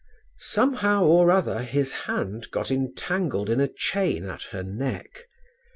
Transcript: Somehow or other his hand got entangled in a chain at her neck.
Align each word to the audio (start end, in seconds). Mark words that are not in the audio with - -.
Somehow 0.39 1.03
or 1.03 1.29
other 1.29 1.61
his 1.61 1.91
hand 1.93 2.49
got 2.49 2.71
entangled 2.71 3.51
in 3.51 3.59
a 3.61 3.67
chain 3.71 4.25
at 4.31 4.41
her 4.45 4.63
neck. 4.63 5.25